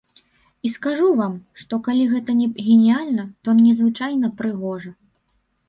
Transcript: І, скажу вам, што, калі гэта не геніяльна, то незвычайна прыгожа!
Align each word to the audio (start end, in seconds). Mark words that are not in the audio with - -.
І, 0.19 0.69
скажу 0.75 1.09
вам, 1.19 1.35
што, 1.65 1.73
калі 1.89 2.07
гэта 2.15 2.31
не 2.41 2.47
геніяльна, 2.69 3.29
то 3.45 3.57
незвычайна 3.63 4.35
прыгожа! 4.43 4.91